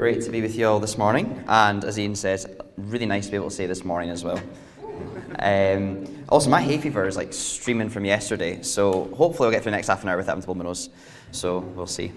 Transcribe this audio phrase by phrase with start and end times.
[0.00, 2.46] Great to be with you all this morning, and as Ian says,
[2.78, 4.40] really nice to be able to say this morning as well.
[5.38, 9.72] Um, also, my hay fever is like streaming from yesterday, so hopefully I'll get through
[9.72, 10.88] the next half an hour without having to blow my nose.
[11.32, 12.12] So we'll see.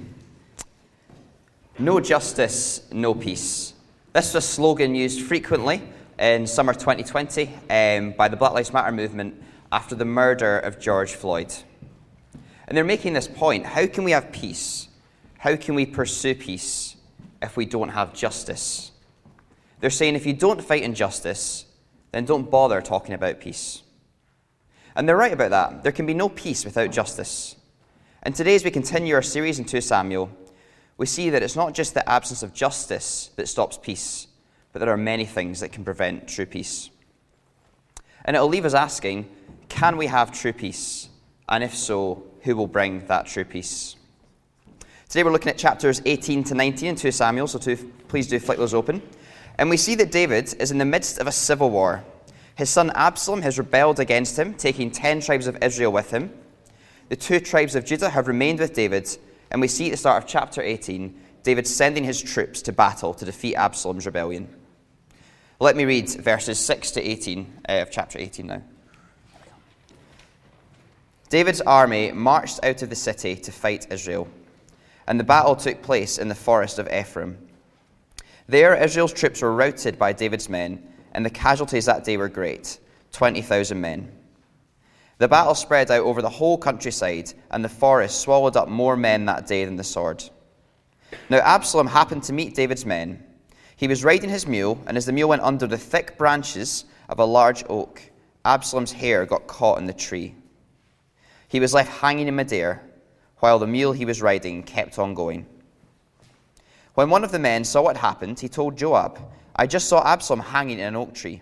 [1.78, 3.74] No justice, no peace.
[4.14, 5.82] This is a slogan used frequently
[6.18, 9.44] in summer 2020 um, by the Black Lives Matter movement
[9.74, 11.54] after the murder of George Floyd.
[12.66, 14.88] And they're making this point how can we have peace?
[15.38, 16.96] How can we pursue peace
[17.44, 18.92] if we don't have justice?
[19.80, 21.66] They're saying if you don't fight injustice,
[22.12, 23.84] then don't bother talking about peace.
[24.96, 25.84] And they're right about that.
[25.84, 27.56] There can be no peace without justice.
[28.22, 30.30] And today, as we continue our series in 2 Samuel,
[30.98, 34.28] we see that it's not just the absence of justice that stops peace,
[34.72, 36.90] but there are many things that can prevent true peace.
[38.26, 39.30] And it'll leave us asking
[39.68, 41.10] can we have true peace?
[41.50, 43.96] And if so, who will bring that true peace?
[45.14, 47.76] Today we're looking at chapters 18 to 19 in 2 Samuel, so to,
[48.08, 49.00] please do flick those open.
[49.60, 52.04] And we see that David is in the midst of a civil war.
[52.56, 56.34] His son Absalom has rebelled against him, taking 10 tribes of Israel with him.
[57.10, 59.08] The two tribes of Judah have remained with David,
[59.52, 63.14] and we see at the start of chapter 18 David sending his troops to battle
[63.14, 64.50] to defeat Absalom's rebellion.
[65.60, 68.64] Let me read verses 6 to 18 uh, of chapter 18 now.
[71.30, 74.28] David's army marched out of the city to fight Israel,
[75.08, 77.38] and the battle took place in the forest of Ephraim.
[78.48, 82.80] There, Israel's troops were routed by David's men, and the casualties that day were great
[83.12, 84.12] 20,000 men.
[85.20, 89.26] The battle spread out over the whole countryside, and the forest swallowed up more men
[89.26, 90.24] that day than the sword.
[91.30, 93.24] Now, Absalom happened to meet David's men.
[93.76, 97.20] He was riding his mule, and as the mule went under the thick branches of
[97.20, 98.02] a large oak,
[98.46, 100.36] Absalom's hair got caught in the tree.
[101.48, 102.82] He was left hanging in midair,
[103.44, 105.46] while the mule he was riding kept on going.
[106.94, 109.20] When one of the men saw what happened, he told Joab,
[109.54, 111.42] I just saw Absalom hanging in an oak tree.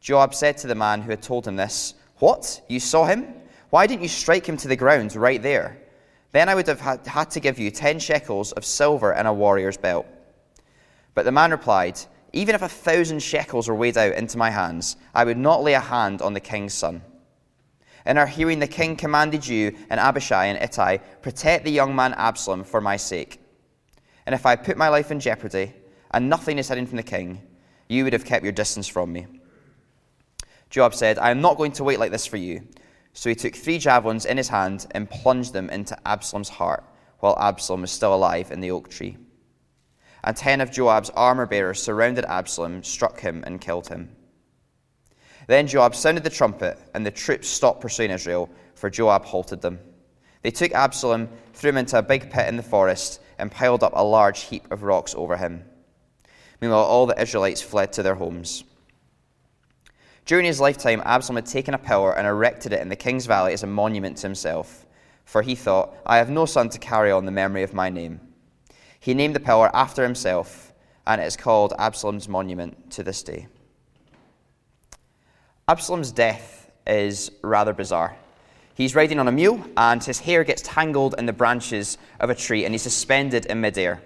[0.00, 2.60] Joab said to the man who had told him this, What?
[2.66, 3.32] You saw him?
[3.70, 5.78] Why didn't you strike him to the ground right there?
[6.32, 9.76] Then I would have had to give you ten shekels of silver and a warrior's
[9.76, 10.04] belt.
[11.14, 12.00] But the man replied,
[12.32, 15.74] Even if a thousand shekels were weighed out into my hands, I would not lay
[15.74, 17.02] a hand on the king's son.
[18.08, 22.14] In our hearing, the king commanded you and Abishai and Ittai, Protect the young man
[22.14, 23.38] Absalom for my sake.
[24.24, 25.74] And if I put my life in jeopardy,
[26.10, 27.42] and nothing is hidden from the king,
[27.86, 29.26] you would have kept your distance from me.
[30.70, 32.66] Joab said, I am not going to wait like this for you.
[33.12, 36.84] So he took three javelins in his hand and plunged them into Absalom's heart,
[37.18, 39.18] while Absalom was still alive in the oak tree.
[40.24, 44.16] And ten of Joab's armor bearers surrounded Absalom, struck him, and killed him.
[45.48, 49.80] Then Joab sounded the trumpet, and the troops stopped pursuing Israel, for Joab halted them.
[50.42, 53.94] They took Absalom, threw him into a big pit in the forest, and piled up
[53.96, 55.64] a large heap of rocks over him.
[56.60, 58.62] Meanwhile, all the Israelites fled to their homes.
[60.26, 63.54] During his lifetime, Absalom had taken a pillar and erected it in the king's valley
[63.54, 64.84] as a monument to himself,
[65.24, 68.20] for he thought, I have no son to carry on the memory of my name.
[69.00, 70.74] He named the pillar after himself,
[71.06, 73.46] and it is called Absalom's monument to this day.
[75.68, 78.16] Absalom's death is rather bizarre.
[78.72, 82.34] He's riding on a mule, and his hair gets tangled in the branches of a
[82.34, 84.00] tree, and he's suspended in midair.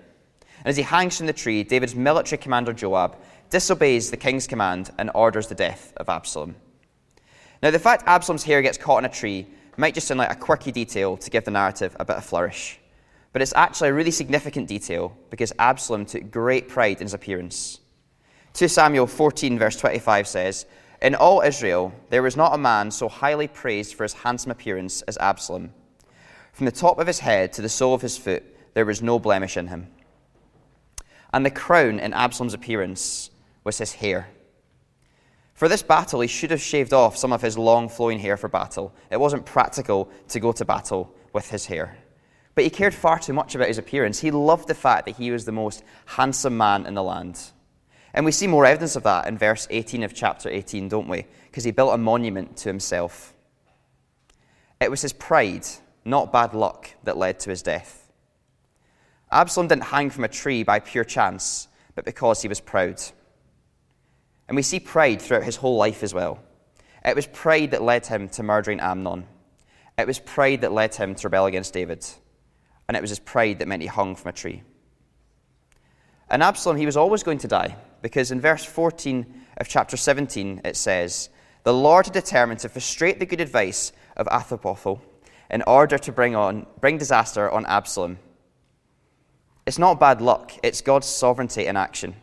[0.59, 3.17] And as he hangs from the tree, David's military commander Joab
[3.49, 6.57] disobeys the king's command and orders the death of Absalom.
[7.63, 9.47] Now, the fact Absalom's hair gets caught in a tree
[9.77, 12.81] might just sound like a quirky detail to give the narrative a bit of flourish.
[13.33, 17.79] But it's actually a really significant detail because Absalom took great pride in his appearance.
[18.55, 20.67] 2 Samuel 14, verse 25 says,
[21.03, 25.03] in all Israel, there was not a man so highly praised for his handsome appearance
[25.03, 25.75] as Absalom.
[26.53, 29.19] From the top of his head to the sole of his foot, there was no
[29.19, 29.89] blemish in him.
[31.35, 33.31] And the crown in Absalom's appearance
[33.65, 34.29] was his hair.
[35.55, 38.49] For this battle, he should have shaved off some of his long flowing hair for
[38.49, 38.95] battle.
[39.11, 41.99] It wasn't practical to go to battle with his hair.
[42.55, 44.21] But he cared far too much about his appearance.
[44.21, 47.41] He loved the fact that he was the most handsome man in the land.
[48.15, 51.27] And we see more evidence of that in verse 18 of chapter 18, don't we?
[51.47, 53.35] Because he built a monument to himself.
[54.81, 55.67] It was his pride,
[56.05, 58.11] not bad luck, that led to his death.
[59.31, 63.01] Absalom didn't hang from a tree by pure chance, but because he was proud.
[64.49, 66.39] And we see pride throughout his whole life as well.
[67.05, 69.27] It was pride that led him to murdering Amnon.
[69.97, 72.05] It was pride that led him to rebel against David.
[72.87, 74.63] And it was his pride that meant he hung from a tree.
[76.29, 79.27] And Absalom, he was always going to die, because in verse 14
[79.57, 81.31] of chapter 17 it says,
[81.63, 85.01] The Lord had determined to frustrate the good advice of Ahithophel
[85.51, 88.19] in order to bring, on, bring disaster on Absalom.
[89.65, 92.17] It's not bad luck, it's God's sovereignty in action.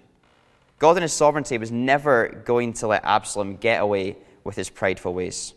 [0.77, 5.13] God in his sovereignty was never going to let Absalom get away with his prideful
[5.13, 5.53] ways.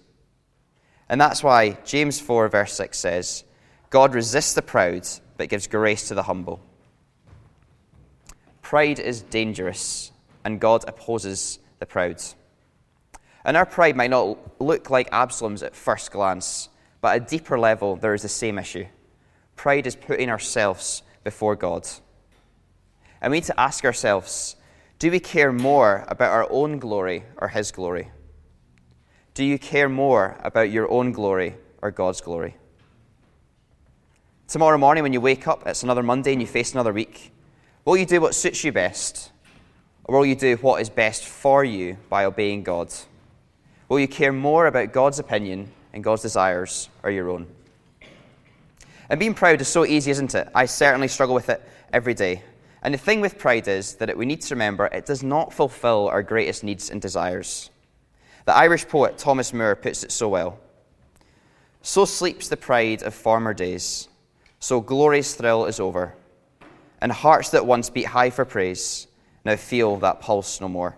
[1.09, 3.45] And that's why James 4, verse 6 says,
[3.91, 6.61] God resists the proud, but gives grace to the humble.
[8.63, 10.12] Pride is dangerous,
[10.45, 12.23] and God opposes the proud.
[13.45, 16.69] And our pride might not look like Absalom's at first glance,
[17.01, 18.87] but at a deeper level, there is the same issue.
[19.57, 21.89] Pride is putting ourselves before God.
[23.21, 24.57] And we need to ask ourselves
[24.99, 28.13] do we care more about our own glory or His glory?
[29.35, 32.57] Do you care more about your own glory or God's glory?
[34.47, 37.33] Tomorrow morning, when you wake up, it's another Monday and you face another week.
[37.85, 39.32] Will you do what suits you best?
[40.05, 42.93] Or will you do what is best for you by obeying God?
[43.89, 47.47] Will you care more about God's opinion and God's desires or your own?
[49.09, 50.49] And being proud is so easy, isn't it?
[50.55, 51.63] I certainly struggle with it
[51.93, 52.43] every day.
[52.83, 56.09] And the thing with pride is that we need to remember it does not fulfill
[56.09, 57.71] our greatest needs and desires.
[58.45, 60.59] The Irish poet Thomas Moore puts it so well
[61.83, 64.09] So sleeps the pride of former days,
[64.59, 66.15] so glory's thrill is over
[67.01, 69.09] and hearts that once beat high for praise
[69.45, 70.97] now feel that pulse no more.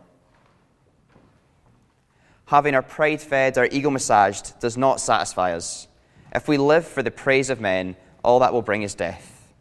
[2.46, 5.88] Having our pride fed, our ego massaged, does not satisfy us.
[6.35, 9.52] If we live for the praise of men, all that will bring is death.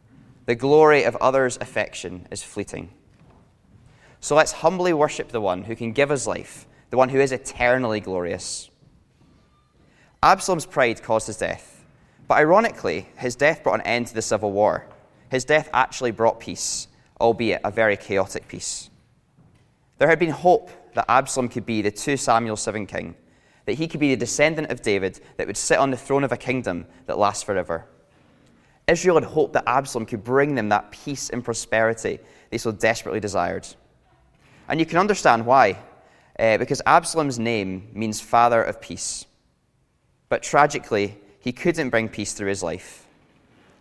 [0.45, 2.89] The glory of others' affection is fleeting.
[4.19, 7.31] So let's humbly worship the one who can give us life, the one who is
[7.31, 8.69] eternally glorious.
[10.21, 11.85] Absalom's pride caused his death,
[12.27, 14.87] but ironically, his death brought an end to the civil war.
[15.29, 16.87] His death actually brought peace,
[17.23, 18.89] albeit a very chaotic peace.
[19.97, 23.15] There had been hope that Absalom could be the 2 Samuel 7 king,
[23.65, 26.33] that he could be the descendant of David that would sit on the throne of
[26.33, 27.85] a kingdom that lasts forever.
[28.87, 33.21] Israel had hoped that Absalom could bring them that peace and prosperity they so desperately
[33.21, 33.65] desired.
[34.67, 35.77] And you can understand why,
[36.37, 39.25] uh, because Absalom's name means father of peace.
[40.27, 43.07] But tragically, he couldn't bring peace through his life.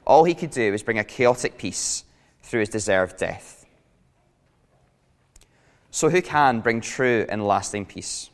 [0.06, 2.04] All he could do was bring a chaotic peace
[2.42, 3.66] through his deserved death.
[5.90, 8.30] So, who can bring true and lasting peace?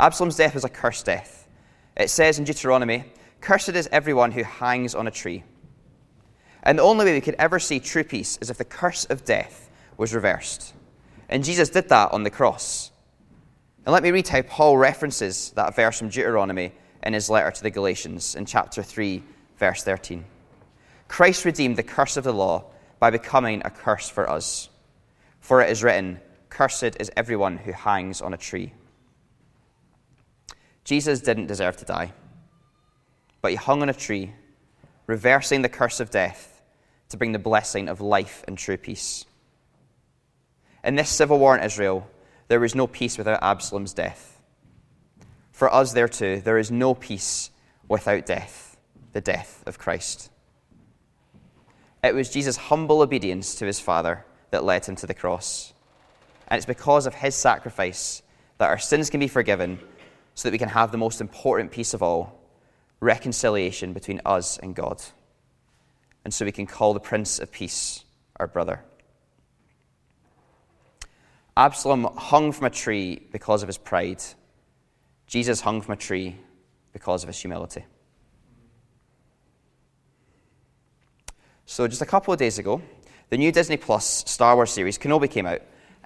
[0.00, 1.48] Absalom's death was a cursed death.
[1.96, 3.04] It says in Deuteronomy,
[3.40, 5.44] Cursed is everyone who hangs on a tree.
[6.62, 9.24] And the only way we could ever see true peace is if the curse of
[9.24, 10.74] death was reversed.
[11.28, 12.90] And Jesus did that on the cross.
[13.84, 16.72] And let me read how Paul references that verse from Deuteronomy
[17.02, 19.22] in his letter to the Galatians in chapter 3,
[19.58, 20.24] verse 13.
[21.08, 22.64] Christ redeemed the curse of the law
[23.00, 24.68] by becoming a curse for us.
[25.40, 26.20] For it is written,
[26.50, 28.72] Cursed is everyone who hangs on a tree.
[30.84, 32.12] Jesus didn't deserve to die,
[33.42, 34.32] but he hung on a tree,
[35.06, 36.62] reversing the curse of death
[37.10, 39.24] to bring the blessing of life and true peace.
[40.84, 42.08] In this civil war in Israel,
[42.48, 44.40] there was no peace without Absalom's death.
[45.52, 47.50] For us, there too, there is no peace
[47.88, 48.76] without death
[49.12, 50.30] the death of Christ.
[52.02, 55.72] It was Jesus' humble obedience to his Father that led him to the cross.
[56.46, 58.22] And it's because of his sacrifice
[58.58, 59.78] that our sins can be forgiven
[60.34, 62.40] so that we can have the most important peace of all
[63.00, 65.02] reconciliation between us and God.
[66.24, 68.04] And so we can call the Prince of Peace
[68.36, 68.84] our brother.
[71.56, 74.22] Absalom hung from a tree because of his pride.
[75.26, 76.36] Jesus hung from a tree
[76.92, 77.84] because of his humility.
[81.70, 82.80] So, just a couple of days ago,
[83.28, 85.60] the new Disney Plus Star Wars series, Kenobi, came out.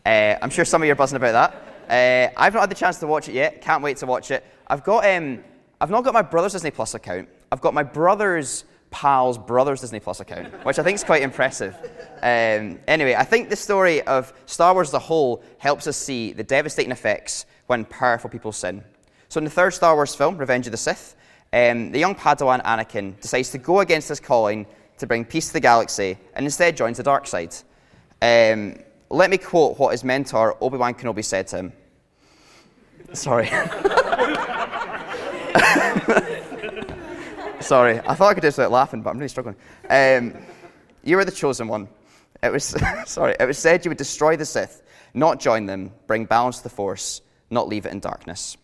[0.04, 1.54] Uh, I'm sure some of you are buzzing about
[1.88, 2.32] that.
[2.34, 3.62] Uh, I've not had the chance to watch it yet.
[3.62, 4.44] Can't wait to watch it.
[4.66, 5.44] I've got, um,
[5.80, 7.28] I've not got my brother's Disney Plus account.
[7.52, 11.76] I've got my brother's pal's brother's Disney Plus account, which I think is quite impressive.
[12.16, 16.32] Um, anyway, I think the story of Star Wars as a whole helps us see
[16.32, 18.82] the devastating effects when powerful people sin.
[19.28, 21.14] So, in the third Star Wars film, Revenge of the Sith,
[21.52, 24.66] um, the young Padawan Anakin decides to go against his calling
[24.98, 27.54] to bring peace to the galaxy and instead joins the dark side.
[28.20, 28.76] Um,
[29.10, 31.72] let me quote what his mentor, Obi Wan Kenobi, said to him.
[33.12, 33.46] Sorry.
[37.62, 39.54] Sorry, I thought I could just without laughing, but I'm really struggling.
[39.88, 40.34] Um,
[41.04, 41.88] you were the chosen one.
[42.42, 42.64] It was
[43.06, 43.36] sorry.
[43.38, 44.82] It was said you would destroy the Sith,
[45.14, 48.56] not join them, bring balance to the Force, not leave it in darkness.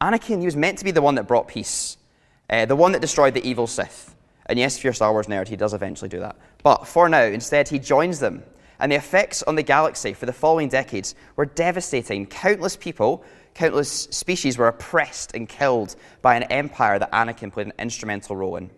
[0.00, 1.96] Anakin, he was meant to be the one that brought peace,
[2.50, 4.14] uh, the one that destroyed the evil Sith.
[4.46, 6.36] And yes, if you're a Star Wars nerd, he does eventually do that.
[6.62, 8.42] But for now, instead, he joins them.
[8.80, 12.26] And the effects on the galaxy for the following decades were devastating.
[12.26, 17.72] Countless people, countless species were oppressed and killed by an empire that Anakin played an
[17.78, 18.70] instrumental role in.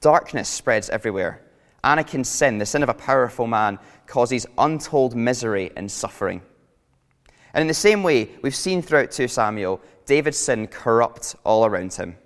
[0.00, 1.42] Darkness spreads everywhere.
[1.84, 6.40] Anakin's sin, the sin of a powerful man, causes untold misery and suffering.
[7.52, 11.92] And in the same way, we've seen throughout 2 Samuel, David's sin corrupt all around
[11.92, 12.16] him.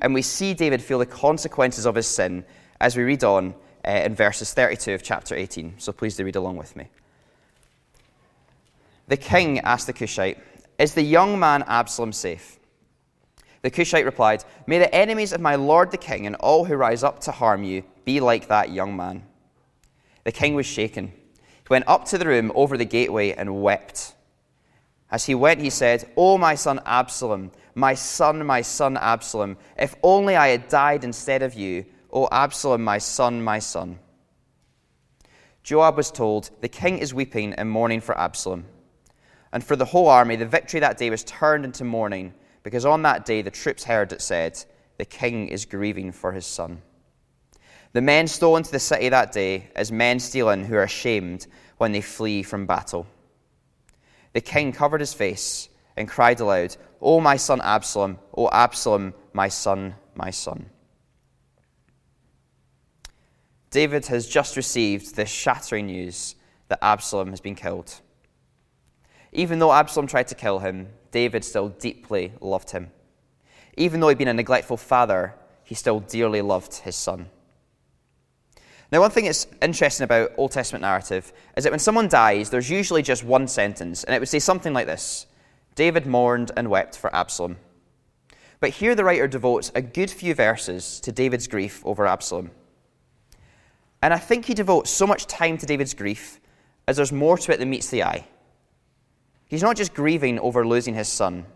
[0.00, 2.44] And we see David feel the consequences of his sin
[2.80, 3.54] as we read on
[3.86, 5.74] uh, in verses 32 of chapter 18.
[5.78, 6.88] So please do read along with me.
[9.08, 10.38] The king asked the Cushite,
[10.78, 12.58] Is the young man Absalom safe?
[13.62, 17.02] The Cushite replied, May the enemies of my lord the king and all who rise
[17.02, 19.24] up to harm you be like that young man.
[20.24, 21.08] The king was shaken.
[21.08, 24.14] He went up to the room over the gateway and wept.
[25.10, 29.96] As he went, he said, O my son Absalom, my son, my son Absalom, if
[30.02, 33.98] only I had died instead of you, O Absalom, my son, my son.
[35.62, 38.66] Joab was told, The king is weeping and mourning for Absalom.
[39.52, 43.02] And for the whole army, the victory that day was turned into mourning, because on
[43.02, 44.62] that day the troops heard it said,
[44.98, 46.82] The king is grieving for his son.
[47.92, 51.46] The men stole into the city that day as men steal in who are ashamed
[51.78, 53.06] when they flee from battle.
[54.32, 59.48] The king covered his face and cried aloud, O my son Absalom, O Absalom, my
[59.48, 60.66] son, my son.
[63.70, 66.34] David has just received the shattering news
[66.68, 68.00] that Absalom has been killed.
[69.32, 72.90] Even though Absalom tried to kill him, David still deeply loved him.
[73.76, 77.28] Even though he'd been a neglectful father, he still dearly loved his son.
[78.90, 82.68] Now, one thing that's interesting about Old Testament narrative is that when someone dies, there's
[82.68, 85.26] usually just one sentence, and it would say something like this
[85.74, 87.56] David mourned and wept for Absalom.
[88.60, 92.50] But here the writer devotes a good few verses to David's grief over Absalom.
[94.02, 96.40] And I think he devotes so much time to David's grief
[96.86, 98.26] as there's more to it than meets the eye.
[99.48, 101.46] He's not just grieving over losing his son,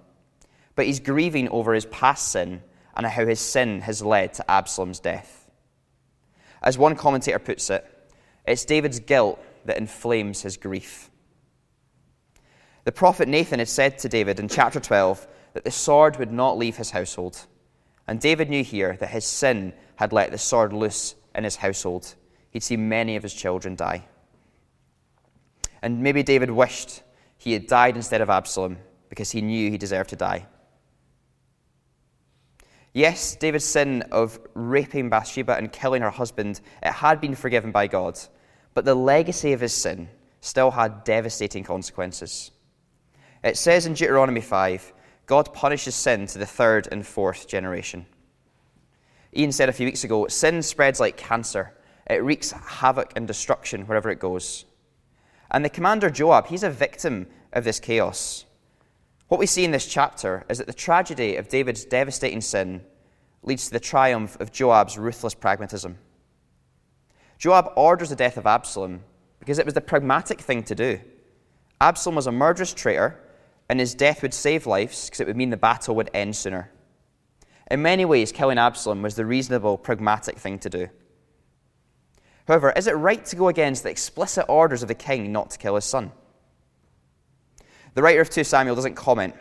[0.75, 2.63] but he's grieving over his past sin
[2.97, 5.51] and how his sin has led to Absalom's death.
[6.63, 7.85] As one commentator puts it,
[8.47, 11.11] it's David's guilt that inflames his grief.
[12.85, 16.59] The prophet Nathan had said to David in chapter 12 that the sword would not
[16.59, 17.47] leave his household.
[18.07, 22.15] And David knew here that his sin had let the sword loose in his household.
[22.51, 24.05] He'd seen many of his children die.
[25.81, 27.03] And maybe David wished
[27.39, 30.47] he had died instead of Absalom because he knew he deserved to die.
[32.93, 37.87] Yes, David's sin of raping Bathsheba and killing her husband, it had been forgiven by
[37.89, 38.19] God,
[38.73, 40.09] but the legacy of his sin
[40.41, 42.53] still had devastating consequences.
[43.45, 44.93] It says in Deuteronomy 5,
[45.27, 48.07] God punishes sin to the third and fourth generation.
[49.37, 51.75] Ian said a few weeks ago, sin spreads like cancer.
[52.09, 54.65] It wreaks havoc and destruction wherever it goes.
[55.51, 58.47] And the commander Joab, he's a victim of this chaos.
[59.29, 62.83] What we see in this chapter is that the tragedy of David's devastating sin
[63.43, 65.99] leads to the triumph of Joab's ruthless pragmatism.
[67.37, 69.03] Joab orders the death of Absalom
[69.39, 71.01] because it was the pragmatic thing to do.
[71.81, 73.21] Absalom was a murderous traitor,
[73.69, 76.71] and his death would save lives because it would mean the battle would end sooner.
[77.71, 80.89] In many ways, killing Absalom was the reasonable, pragmatic thing to do.
[82.47, 85.59] However, is it right to go against the explicit orders of the king not to
[85.59, 86.13] kill his son?
[87.95, 89.35] The writer of 2 Samuel doesn't comment,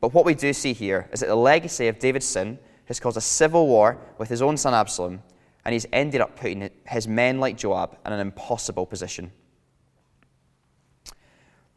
[0.00, 3.16] but what we do see here is that the legacy of David's sin has caused
[3.16, 5.22] a civil war with his own son Absalom,
[5.64, 9.32] and he's ended up putting his men like Joab in an impossible position.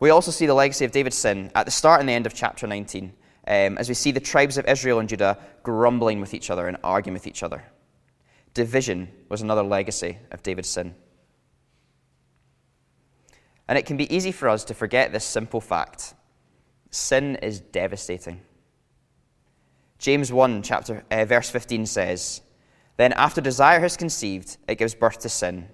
[0.04, 2.34] We also see the legacy of David's sin at the start and the end of
[2.34, 3.14] chapter 19,
[3.48, 6.76] um, as we see the tribes of Israel and Judah grumbling with each other and
[6.84, 7.64] arguing with each other.
[8.54, 10.94] Division was another legacy of David's sin.
[13.70, 16.16] And it can be easy for us to forget this simple fact
[16.92, 18.42] sin is devastating.
[20.00, 22.42] James 1, chapter, uh, verse 15 says,
[22.98, 25.70] Then after desire has conceived, it gives birth to sin,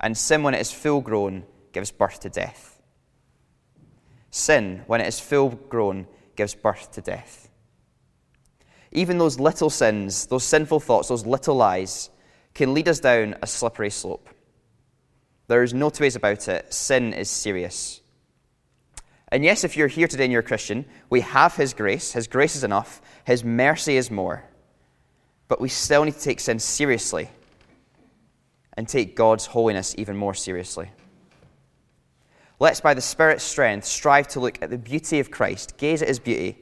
[0.00, 2.79] and sin, when it is full grown, gives birth to death.
[4.30, 6.06] Sin, when it is full grown,
[6.36, 7.48] gives birth to death.
[8.92, 12.10] Even those little sins, those sinful thoughts, those little lies,
[12.54, 14.28] can lead us down a slippery slope.
[15.46, 16.72] There is no two ways about it.
[16.72, 18.00] Sin is serious.
[19.28, 22.12] And yes, if you're here today and you're a Christian, we have His grace.
[22.12, 23.00] His grace is enough.
[23.24, 24.44] His mercy is more.
[25.48, 27.30] But we still need to take sin seriously
[28.76, 30.90] and take God's holiness even more seriously.
[32.60, 36.08] Let's, by the Spirit's strength, strive to look at the beauty of Christ, gaze at
[36.08, 36.58] His beauty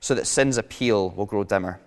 [0.00, 1.80] so that sin's appeal will grow dimmer.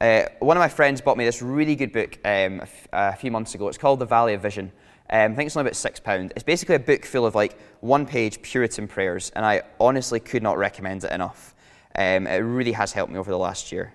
[0.00, 3.16] Uh, one of my friends bought me this really good book um, a, f- a
[3.16, 3.66] few months ago.
[3.66, 4.70] It's called The Valley of Vision.
[5.10, 6.32] Um, I think it's only about six pound.
[6.36, 10.58] It's basically a book full of like one-page Puritan prayers, and I honestly could not
[10.58, 11.54] recommend it enough.
[11.96, 13.94] Um, it really has helped me over the last year.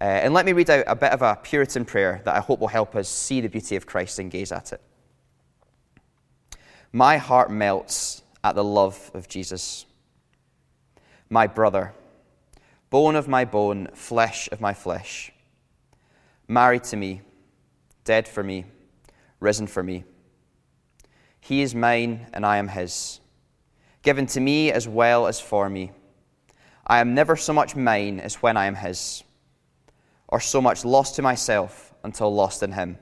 [0.00, 2.60] Uh, and let me read out a bit of a Puritan prayer that I hope
[2.60, 4.82] will help us see the beauty of Christ and gaze at it.
[6.92, 9.84] My heart melts at the love of Jesus.
[11.28, 11.92] My brother,
[12.88, 15.30] bone of my bone, flesh of my flesh,
[16.46, 17.20] married to me,
[18.04, 18.64] dead for me,
[19.38, 20.04] risen for me.
[21.40, 23.20] He is mine and I am his,
[24.02, 25.92] given to me as well as for me.
[26.86, 29.22] I am never so much mine as when I am his,
[30.26, 32.96] or so much lost to myself until lost in him.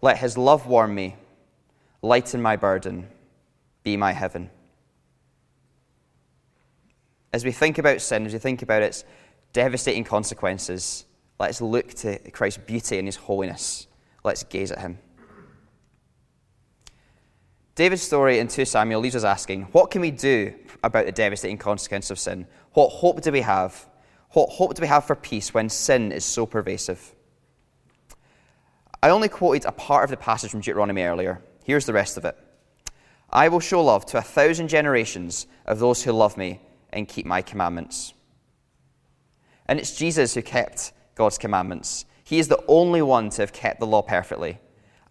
[0.00, 1.16] Let his love warm me,
[2.04, 3.08] lighten my burden,
[3.82, 4.50] be my heaven.
[7.32, 9.04] As we think about sin, as we think about its
[9.52, 11.06] devastating consequences,
[11.40, 13.88] let's look to Christ's beauty and his holiness.
[14.22, 14.98] Let's gaze at him.
[17.74, 21.58] David's story in 2 Samuel leaves us asking, what can we do about the devastating
[21.58, 22.46] consequence of sin?
[22.74, 23.88] What hope do we have?
[24.30, 27.14] What hope do we have for peace when sin is so pervasive?
[29.02, 31.42] I only quoted a part of the passage from Deuteronomy earlier.
[31.64, 32.38] Here's the rest of it
[33.30, 36.60] I will show love to a thousand generations of those who love me
[36.92, 38.14] and keep my commandments.
[39.66, 42.04] And it's Jesus who kept God's commandments.
[42.22, 44.60] He is the only one to have kept the law perfectly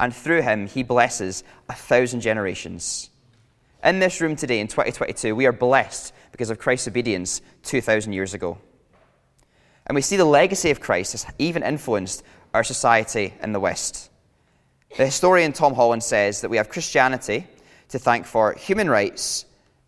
[0.04, 3.10] and through him, he blesses a thousand generations.
[3.84, 8.34] In this room today, in 2022, we are blessed because of Christ's obedience 2,000 years
[8.34, 8.58] ago.
[9.88, 14.10] And we see the legacy of Christ has even influenced our society in the West.
[14.96, 17.48] The historian Tom Holland says that we have Christianity
[17.90, 19.46] to thank for human rights,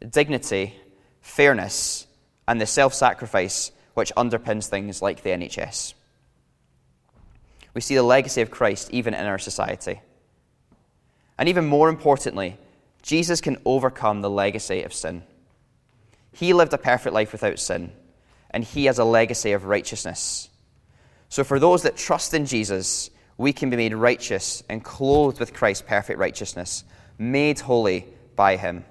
[0.10, 0.74] dignity,
[1.22, 2.08] fairness,
[2.48, 5.94] and the self sacrifice which underpins things like the NHS.
[7.74, 10.02] We see the legacy of Christ even in our society.
[11.38, 12.58] And even more importantly,
[13.02, 15.24] Jesus can overcome the legacy of sin.
[16.32, 17.92] He lived a perfect life without sin,
[18.50, 20.50] and he has a legacy of righteousness.
[21.30, 25.54] So, for those that trust in Jesus, we can be made righteous and clothed with
[25.54, 26.84] Christ's perfect righteousness,
[27.18, 28.86] made holy by him.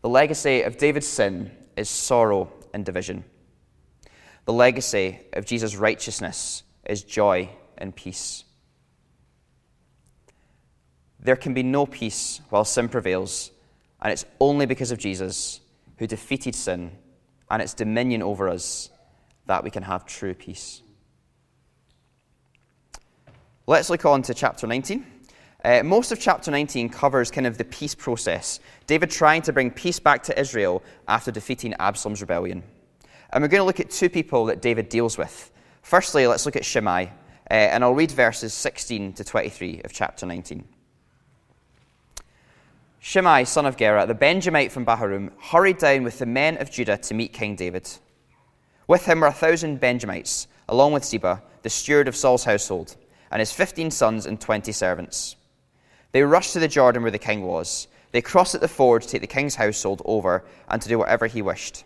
[0.00, 3.24] The legacy of David's sin is sorrow and division.
[4.44, 8.44] The legacy of Jesus' righteousness is joy and peace.
[11.20, 13.50] There can be no peace while sin prevails,
[14.00, 15.60] and it's only because of Jesus,
[15.98, 16.92] who defeated sin
[17.50, 18.90] and its dominion over us,
[19.46, 20.82] that we can have true peace.
[23.68, 25.04] Let's look on to chapter 19.
[25.62, 29.70] Uh, most of chapter 19 covers kind of the peace process, David trying to bring
[29.70, 32.62] peace back to Israel after defeating Absalom's rebellion.
[33.30, 35.50] And we're going to look at two people that David deals with.
[35.82, 37.08] Firstly, let's look at Shimei,
[37.50, 40.64] uh, and I'll read verses 16 to 23 of chapter 19.
[43.00, 46.96] Shimei, son of Gera, the Benjamite from Bahurim, hurried down with the men of Judah
[46.96, 47.86] to meet King David.
[48.86, 52.96] With him were a thousand Benjamites, along with Ziba, the steward of Saul's household,
[53.30, 55.36] and his fifteen sons and twenty servants.
[56.12, 57.88] They rushed to the Jordan where the king was.
[58.12, 61.26] They crossed at the ford to take the king's household over and to do whatever
[61.26, 61.84] he wished.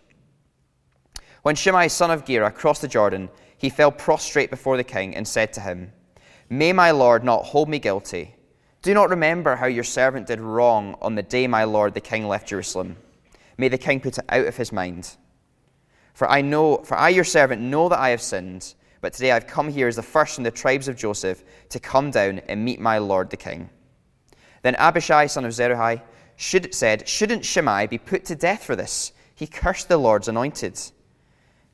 [1.43, 3.29] When Shimei, son of Gera, crossed the Jordan,
[3.59, 5.93] he fell prostrate before the king and said to him,
[6.49, 8.37] May my lord not hold me guilty.
[8.83, 12.27] Do not remember how your servant did wrong on the day my lord the king
[12.29, 12.97] left Jerusalem.
[13.57, 15.17] May the king put it out of his mind.
[16.15, 19.47] For I know, for I your servant know that I have sinned, but today I've
[19.47, 22.81] come here as the first from the tribes of Joseph to come down and meet
[22.81, 23.69] my lord the king.
[24.63, 26.03] Then Abishai, son of Zeruiah,
[26.37, 29.13] should, said, Shouldn't Shimei be put to death for this?
[29.35, 30.81] He cursed the Lord's anointed.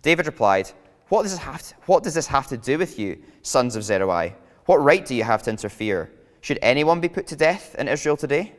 [0.03, 0.73] David replied,
[1.09, 4.35] what does, to, what does, this have to do with you, sons of Zeruiah?
[4.67, 6.13] What right do you have to interfere?
[6.43, 8.53] Should anyone be put to death in Israel today?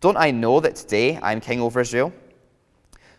[0.00, 2.12] Don't I know that today I am king over Israel?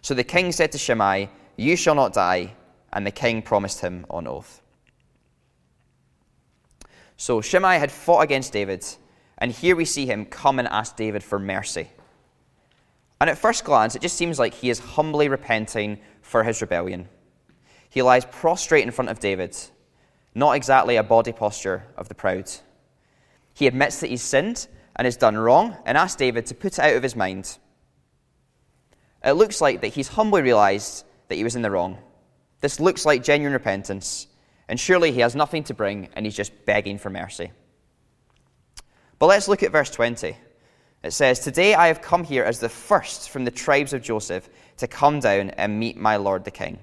[0.02, 2.56] So the king said to Shimei, You shall not die.
[2.94, 4.62] And the king promised him on oath.
[7.18, 8.84] So Shimei had fought against David,
[9.38, 11.90] and here we see him come and ask David for mercy.
[13.20, 17.08] And at first glance, it just seems like he is humbly repenting for his rebellion.
[17.90, 19.56] He lies prostrate in front of David,
[20.34, 22.50] not exactly a body posture of the proud.
[23.54, 26.80] He admits that he's sinned and has done wrong and asks David to put it
[26.80, 27.60] out of his mind.
[29.24, 31.98] It looks like that he's humbly realized that he was in the wrong.
[32.62, 34.28] This looks like genuine repentance,
[34.68, 37.52] and surely he has nothing to bring and he's just begging for mercy.
[39.20, 40.36] But let's look at verse 20.
[41.04, 44.50] It says, Today I have come here as the first from the tribes of Joseph
[44.78, 46.80] to come down and meet my lord the king.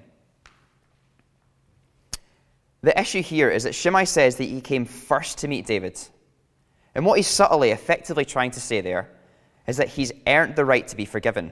[2.81, 5.99] The issue here is that Shimei says that he came first to meet David.
[6.95, 9.09] And what he's subtly, effectively trying to say there
[9.67, 11.51] is that he's earned the right to be forgiven.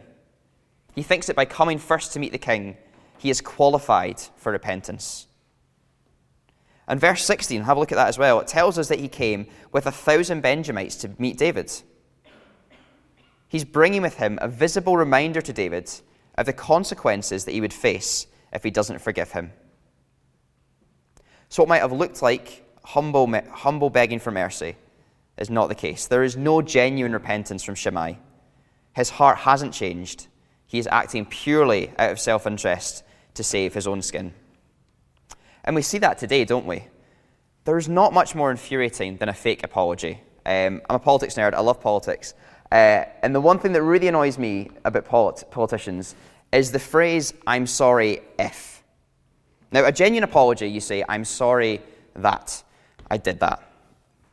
[0.96, 2.78] He thinks that by coming first to meet the king,
[3.18, 5.28] he is qualified for repentance.
[6.88, 8.40] And verse 16, have a look at that as well.
[8.40, 11.72] It tells us that he came with a thousand Benjamites to meet David.
[13.50, 15.92] He's bringing with him a visible reminder to David
[16.38, 19.52] of the consequences that he would face if he doesn't forgive him.
[21.50, 24.76] So, what might have looked like humble, humble begging for mercy
[25.38, 26.08] is not the case.
[26.08, 28.18] There is no genuine repentance from Shimei.
[28.94, 30.28] His heart hasn't changed.
[30.66, 33.04] He is acting purely out of self interest
[33.38, 34.34] to save his own skin.
[35.64, 36.84] And we see that today, don't we?
[37.64, 40.22] There's not much more infuriating than a fake apology.
[40.46, 42.34] Um, I'm a politics nerd, I love politics.
[42.72, 46.16] Uh, and the one thing that really annoys me about polit- politicians
[46.52, 48.84] is the phrase, I'm sorry if.
[49.72, 51.82] Now, a genuine apology, you say, I'm sorry
[52.16, 52.64] that
[53.12, 53.64] I did that.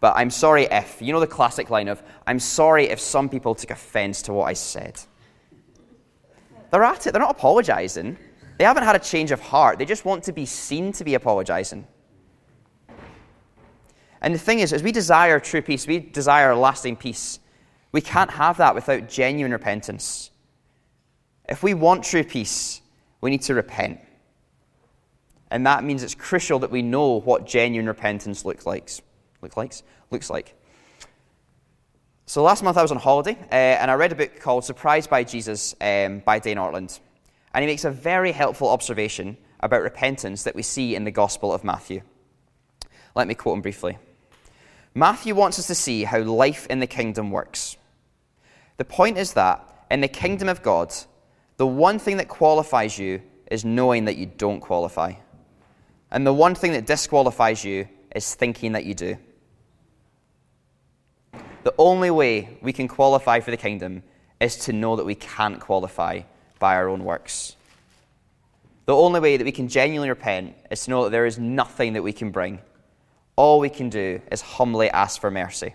[0.00, 1.02] But I'm sorry if.
[1.02, 4.44] You know the classic line of, I'm sorry if some people took offense to what
[4.44, 5.00] I said.
[6.70, 8.16] They're at it, they're not apologizing.
[8.56, 11.14] They haven't had a change of heart, they just want to be seen to be
[11.14, 11.86] apologizing.
[14.20, 17.40] And the thing is, as we desire true peace, we desire lasting peace,
[17.92, 20.30] we can't have that without genuine repentance.
[21.48, 22.80] If we want true peace,
[23.20, 24.00] we need to repent.
[25.50, 28.90] And that means it's crucial that we know what genuine repentance looks like.
[29.42, 29.74] Looks like?
[30.10, 30.54] Looks like.
[32.26, 35.10] So last month I was on holiday, uh, and I read a book called Surprised
[35.10, 36.98] by Jesus um, by Dane Ortlund.
[37.54, 41.52] And he makes a very helpful observation about repentance that we see in the Gospel
[41.52, 42.02] of Matthew.
[43.14, 43.96] Let me quote him briefly.
[44.92, 47.76] Matthew wants us to see how life in the kingdom works.
[48.76, 50.92] The point is that in the kingdom of God,
[51.56, 55.14] the one thing that qualifies you is knowing that you don't qualify.
[56.10, 59.16] And the one thing that disqualifies you is thinking that you do.
[61.62, 64.02] The only way we can qualify for the kingdom
[64.40, 66.22] is to know that we can't qualify
[66.58, 67.56] by our own works.
[68.86, 71.94] The only way that we can genuinely repent is to know that there is nothing
[71.94, 72.60] that we can bring.
[73.36, 75.74] All we can do is humbly ask for mercy.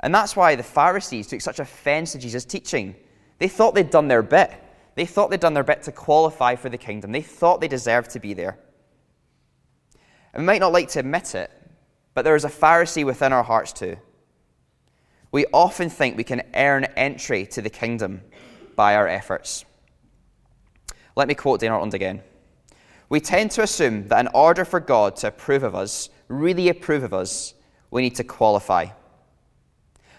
[0.00, 2.94] And that's why the Pharisees took such offense to Jesus' teaching.
[3.38, 4.52] They thought they'd done their bit.
[4.94, 7.12] They thought they'd done their bit to qualify for the kingdom.
[7.12, 8.58] They thought they deserved to be there.
[10.32, 11.50] And we might not like to admit it,
[12.14, 13.96] but there is a Pharisee within our hearts too.
[15.30, 18.22] We often think we can earn entry to the kingdom
[18.76, 19.64] by our efforts.
[21.14, 22.22] Let me quote Dane Ortlund again.
[23.08, 27.02] We tend to assume that in order for God to approve of us, really approve
[27.02, 27.54] of us,
[27.90, 28.86] we need to qualify.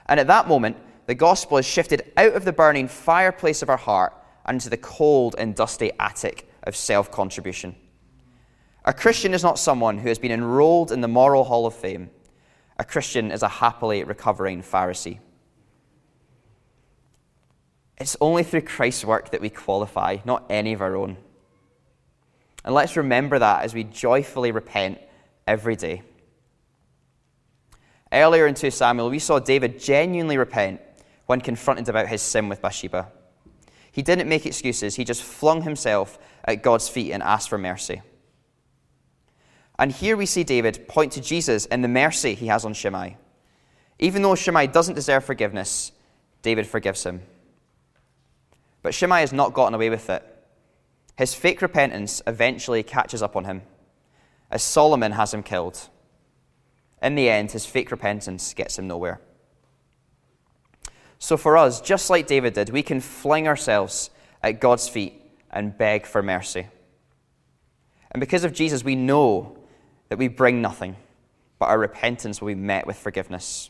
[0.06, 3.78] And at that moment, the gospel is shifted out of the burning fireplace of our
[3.78, 4.14] heart
[4.46, 7.76] and into the cold and dusty attic of self contribution.
[8.86, 12.10] A Christian is not someone who has been enrolled in the moral hall of fame.
[12.78, 15.20] A Christian is a happily recovering Pharisee.
[17.98, 21.18] It's only through Christ's work that we qualify, not any of our own.
[22.66, 25.00] And let's remember that as we joyfully repent
[25.48, 26.02] every day.
[28.12, 30.82] Earlier in 2 Samuel, we saw David genuinely repent
[31.26, 33.10] when confronted about his sin with Bathsheba.
[33.92, 38.02] He didn't make excuses, he just flung himself at God's feet and asked for mercy.
[39.80, 43.18] And here we see David point to Jesus and the mercy he has on Shimei.
[44.00, 45.92] Even though Shimei doesn't deserve forgiveness,
[46.42, 47.22] David forgives him.
[48.84, 50.24] But Shimei has not gotten away with it.
[51.18, 53.64] His fake repentance eventually catches up on him,
[54.52, 55.90] as Solomon has him killed.
[57.02, 59.22] In the end, his fake repentance gets him nowhere.
[61.18, 64.10] So for us, just like David did, we can fling ourselves
[64.42, 66.68] at God's feet and beg for mercy.
[68.12, 69.58] And because of Jesus, we know
[70.10, 70.98] that we bring nothing,
[71.60, 73.70] but our repentance will be met with forgiveness.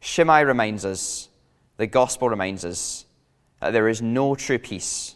[0.00, 1.28] Shimei reminds us,
[1.76, 3.06] the gospel reminds us,
[3.62, 5.14] that there is no true peace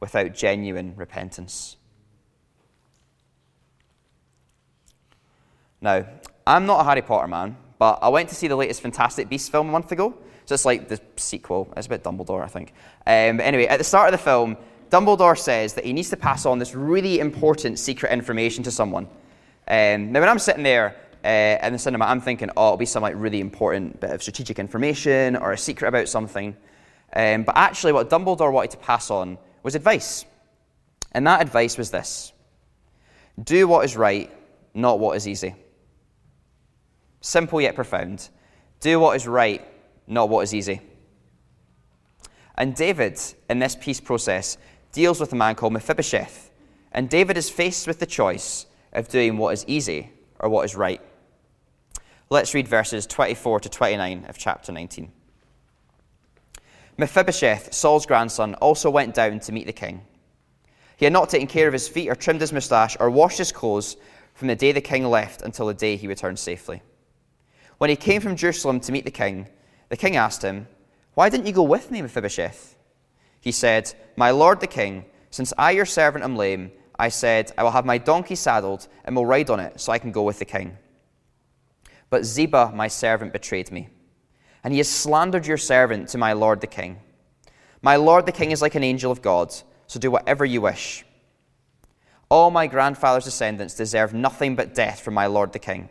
[0.00, 1.76] without genuine repentance.
[5.80, 6.04] Now,
[6.44, 9.48] I'm not a Harry Potter man, but I went to see the latest Fantastic Beasts
[9.48, 10.12] film a month ago.
[10.44, 11.72] So it's like the sequel.
[11.76, 12.74] It's a bit Dumbledore, I think.
[13.06, 14.56] Um, anyway, at the start of the film,
[14.90, 19.06] Dumbledore says that he needs to pass on this really important secret information to someone.
[19.68, 22.86] Um, now, when I'm sitting there uh, in the cinema, I'm thinking, oh, it'll be
[22.86, 26.56] some like really important bit of strategic information or a secret about something.
[27.14, 30.24] Um, but actually, what Dumbledore wanted to pass on was advice.
[31.12, 32.32] And that advice was this
[33.42, 34.30] do what is right,
[34.74, 35.54] not what is easy.
[37.20, 38.28] Simple yet profound.
[38.80, 39.66] Do what is right,
[40.06, 40.80] not what is easy.
[42.56, 44.58] And David, in this peace process,
[44.92, 46.50] deals with a man called Mephibosheth.
[46.92, 50.76] And David is faced with the choice of doing what is easy or what is
[50.76, 51.00] right.
[52.30, 55.10] Let's read verses 24 to 29 of chapter 19.
[56.96, 60.02] Mephibosheth, Saul's grandson, also went down to meet the king.
[60.96, 63.52] He had not taken care of his feet or trimmed his moustache or washed his
[63.52, 63.96] clothes
[64.34, 66.82] from the day the king left until the day he returned safely.
[67.78, 69.48] When he came from Jerusalem to meet the king,
[69.88, 70.68] the king asked him,
[71.14, 72.76] Why didn't you go with me, Mephibosheth?
[73.40, 77.64] He said, My lord the king, since I, your servant, am lame, I said, I
[77.64, 80.38] will have my donkey saddled and will ride on it so I can go with
[80.38, 80.78] the king.
[82.08, 83.88] But Ziba, my servant, betrayed me,
[84.64, 86.98] and he has slandered your servant to my lord the king.
[87.82, 89.54] My lord the king is like an angel of God,
[89.86, 91.04] so do whatever you wish.
[92.30, 95.90] All my grandfather's descendants deserve nothing but death from my lord the king.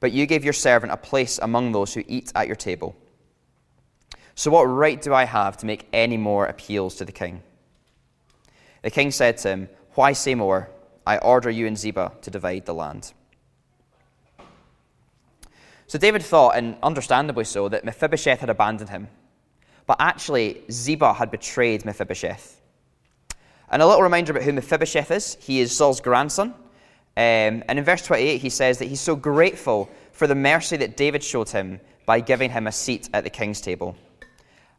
[0.00, 2.94] But you gave your servant a place among those who eat at your table.
[4.34, 7.42] So what right do I have to make any more appeals to the king?
[8.82, 10.70] The king said to him, Why say more?
[11.04, 13.12] I order you and Ziba to divide the land.
[15.88, 19.08] So David thought, and understandably so, that Mephibosheth had abandoned him.
[19.86, 22.60] But actually, Ziba had betrayed Mephibosheth.
[23.70, 26.48] And a little reminder about who Mephibosheth is he is Saul's grandson.
[27.16, 30.96] Um, and in verse 28, he says that he's so grateful for the mercy that
[30.98, 33.96] David showed him by giving him a seat at the king's table.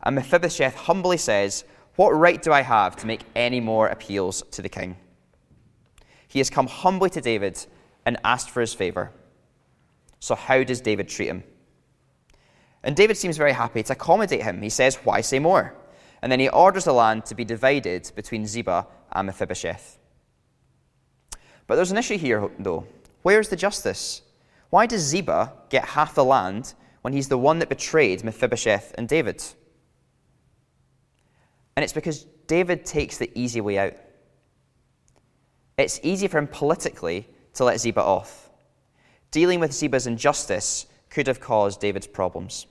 [0.03, 1.63] And Mephibosheth humbly says,
[1.95, 4.95] What right do I have to make any more appeals to the king?
[6.27, 7.65] He has come humbly to David
[8.05, 9.11] and asked for his favor.
[10.19, 11.43] So, how does David treat him?
[12.83, 14.61] And David seems very happy to accommodate him.
[14.61, 15.75] He says, Why say more?
[16.21, 19.97] And then he orders the land to be divided between Ziba and Mephibosheth.
[21.67, 22.87] But there's an issue here, though.
[23.21, 24.21] Where's the justice?
[24.69, 29.07] Why does Ziba get half the land when he's the one that betrayed Mephibosheth and
[29.07, 29.43] David?
[31.75, 33.93] And it's because David takes the easy way out.
[35.77, 38.48] It's easy for him politically to let Ziba off.
[39.31, 42.67] Dealing with Ziba's injustice could have caused David's problems.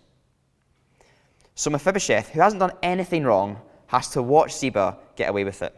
[1.54, 5.74] So Mephibosheth, who hasn't done anything wrong, has to watch Ziba get away with it.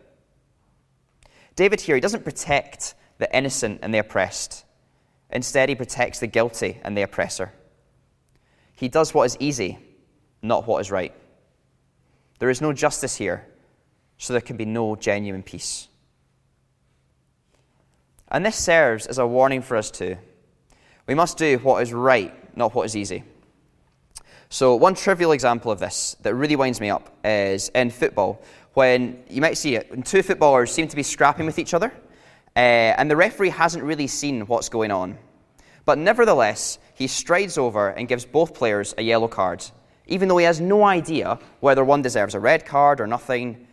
[1.56, 4.64] David here, he doesn't protect the innocent and the oppressed.
[5.30, 7.52] Instead, he protects the guilty and the oppressor.
[8.74, 9.78] He does what is easy,
[10.42, 11.14] not what is right.
[12.38, 13.46] There is no justice here,
[14.16, 15.88] so there can be no genuine peace.
[18.28, 20.16] And this serves as a warning for us too.
[21.10, 23.24] We must do what is right, not what is easy.
[24.48, 28.40] So, one trivial example of this that really winds me up is in football,
[28.74, 31.92] when you might see it, when two footballers seem to be scrapping with each other,
[32.54, 35.18] uh, and the referee hasn't really seen what's going on.
[35.84, 39.64] But nevertheless, he strides over and gives both players a yellow card,
[40.06, 43.66] even though he has no idea whether one deserves a red card or nothing.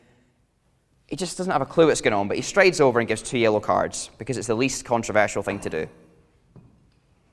[1.05, 3.21] He just doesn't have a clue what's going on, but he strides over and gives
[3.21, 5.87] two yellow cards because it's the least controversial thing to do.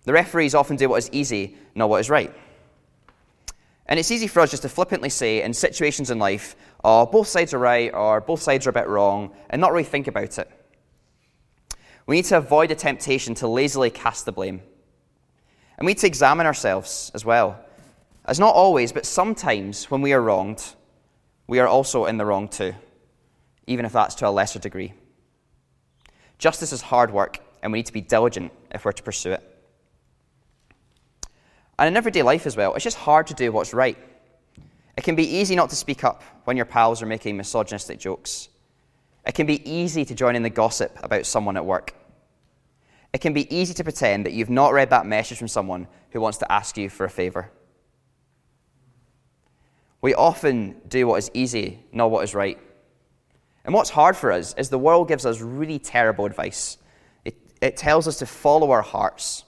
[0.04, 2.32] The referees often do what is easy, not what is right.
[3.86, 7.28] And it's easy for us just to flippantly say in situations in life, oh, both
[7.28, 10.38] sides are right or both sides are a bit wrong, and not really think about
[10.38, 10.50] it.
[12.06, 14.62] We need to avoid the temptation to lazily cast the blame.
[15.78, 17.58] And we need to examine ourselves as well.
[18.26, 20.64] As not always, but sometimes when we are wronged,
[21.46, 22.74] we are also in the wrong too,
[23.66, 24.92] even if that's to a lesser degree.
[26.38, 29.53] Justice is hard work, and we need to be diligent if we're to pursue it.
[31.78, 33.98] And in everyday life as well, it's just hard to do what's right.
[34.96, 38.48] It can be easy not to speak up when your pals are making misogynistic jokes.
[39.26, 41.94] It can be easy to join in the gossip about someone at work.
[43.12, 46.20] It can be easy to pretend that you've not read that message from someone who
[46.20, 47.50] wants to ask you for a favor.
[50.00, 52.58] We often do what is easy, not what is right.
[53.64, 56.76] And what's hard for us is the world gives us really terrible advice.
[57.24, 59.44] It, it tells us to follow our hearts.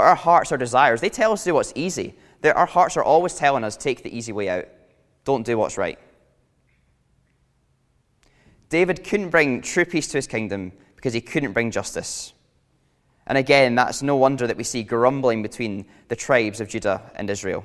[0.00, 2.14] But our hearts, our desires, they tell us to do what's easy.
[2.40, 4.66] They're, our hearts are always telling us, take the easy way out.
[5.26, 5.98] Don't do what's right.
[8.70, 12.32] David couldn't bring true peace to his kingdom because he couldn't bring justice.
[13.26, 17.28] And again, that's no wonder that we see grumbling between the tribes of Judah and
[17.28, 17.62] Israel.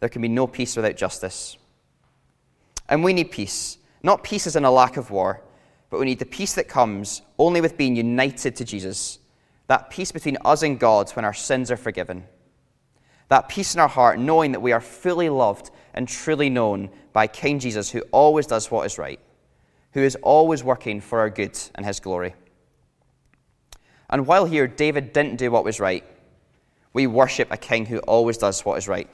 [0.00, 1.56] There can be no peace without justice.
[2.88, 3.78] And we need peace.
[4.02, 5.40] Not peace as in a lack of war,
[5.88, 9.20] but we need the peace that comes only with being united to Jesus.
[9.68, 12.24] That peace between us and God when our sins are forgiven.
[13.28, 17.26] That peace in our heart, knowing that we are fully loved and truly known by
[17.26, 19.20] King Jesus, who always does what is right,
[19.92, 22.34] who is always working for our good and his glory.
[24.10, 26.04] And while here David didn't do what was right,
[26.92, 29.08] we worship a king who always does what is right.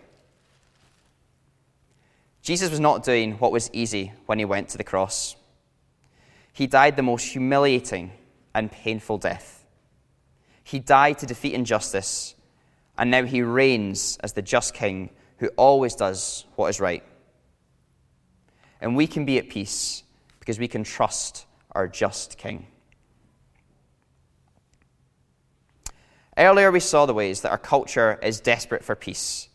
[2.42, 5.34] Jesus was not doing what was easy when he went to the cross.
[6.52, 8.12] He died the most humiliating
[8.54, 9.53] and painful death.
[10.64, 12.34] He died to defeat injustice,
[12.98, 17.04] and now he reigns as the just king who always does what is right.
[18.80, 20.02] And we can be at peace
[20.40, 22.66] because we can trust our just King.
[26.36, 29.48] Earlier, we saw the ways that our culture is desperate for peace.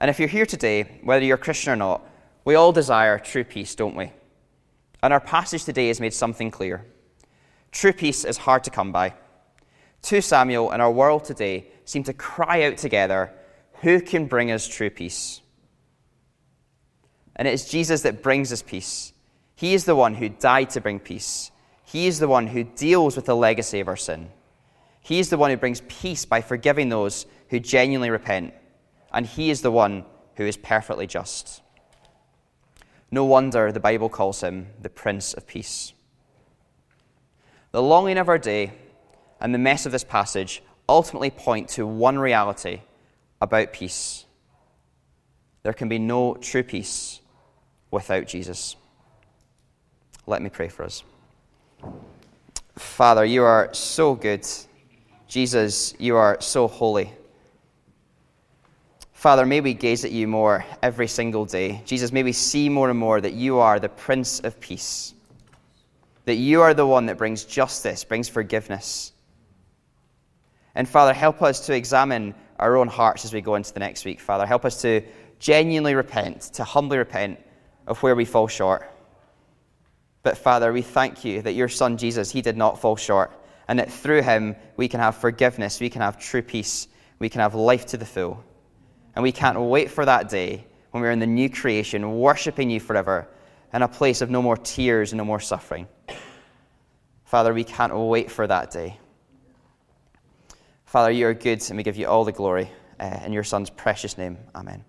[0.00, 2.06] And if you're here today, whether you're Christian or not,
[2.44, 4.12] we all desire true peace, don't we?
[5.02, 6.84] And our passage today has made something clear.
[7.72, 9.14] True peace is hard to come by.
[10.04, 13.32] 2 Samuel and our world today seem to cry out together,
[13.80, 15.40] Who can bring us true peace?
[17.34, 19.14] And it is Jesus that brings us peace.
[19.56, 21.50] He is the one who died to bring peace.
[21.84, 24.28] He is the one who deals with the legacy of our sin.
[25.00, 28.52] He is the one who brings peace by forgiving those who genuinely repent.
[29.10, 30.04] And He is the one
[30.36, 31.62] who is perfectly just.
[33.10, 35.94] No wonder the Bible calls Him the Prince of Peace.
[37.72, 38.72] The longing of our day
[39.44, 42.80] and the mess of this passage ultimately point to one reality
[43.42, 44.24] about peace.
[45.62, 47.20] There can be no true peace
[47.90, 48.74] without Jesus.
[50.26, 51.04] Let me pray for us.
[52.76, 54.46] Father, you are so good.
[55.28, 57.12] Jesus, you are so holy.
[59.12, 61.82] Father, may we gaze at you more every single day.
[61.84, 65.12] Jesus, may we see more and more that you are the Prince of Peace,
[66.24, 69.10] that you are the one that brings justice, brings forgiveness.
[70.74, 74.04] And Father, help us to examine our own hearts as we go into the next
[74.04, 74.46] week, Father.
[74.46, 75.02] Help us to
[75.38, 77.38] genuinely repent, to humbly repent
[77.86, 78.90] of where we fall short.
[80.22, 83.30] But Father, we thank you that your Son Jesus, he did not fall short,
[83.68, 87.40] and that through him we can have forgiveness, we can have true peace, we can
[87.40, 88.42] have life to the full.
[89.14, 92.80] And we can't wait for that day when we're in the new creation, worshiping you
[92.80, 93.28] forever,
[93.72, 95.86] in a place of no more tears and no more suffering.
[97.24, 98.98] Father, we can't wait for that day.
[100.94, 102.70] Father, you are good, and we give you all the glory.
[103.00, 104.84] Uh, in your Son's precious name, amen.